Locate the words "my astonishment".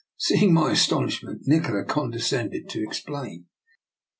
0.55-1.43